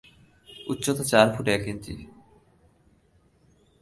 উচ্চতা 0.67 1.03
চার 1.11 1.27
ফুট 1.33 1.47
এক 1.55 1.63
ইঞ্চি। 1.67 1.93